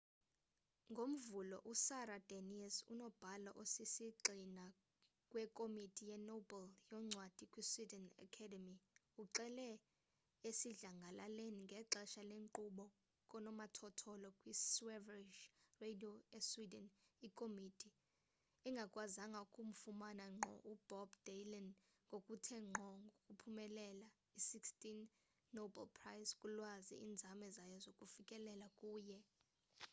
ngomvulo 0.91 1.57
usara 1.71 2.15
danius 2.29 2.75
unobhala 2.91 3.49
osisigxina 3.61 4.65
wekomiti 5.33 6.01
yenobel 6.11 6.67
yoncwadi 6.89 7.43
kwisweden 7.53 8.05
academy 8.25 8.75
uxele 9.21 9.67
esidlangalaleni 10.47 11.59
ngexesha 11.65 12.21
lenkqubo 12.31 12.85
kanomathotholo 13.29 14.27
kwisveriges 14.39 15.49
radio 15.83 16.13
esweden 16.37 16.87
ikomiti 17.27 17.89
engakwazanga 18.67 19.37
ukumfumana 19.45 20.25
ngqo 20.35 20.51
ubob 20.71 21.09
dylan 21.25 21.67
ngokuthe 22.07 22.55
ngqo 22.69 22.87
ngokuphumelela 23.03 24.07
i-2016 24.37 24.85
nobel 25.55 25.87
prize 25.97 26.29
kulwazi 26.39 26.93
iinzame 27.03 27.47
zayo 27.55 27.77
zokufikelela 27.85 28.67
kuye 28.79 29.19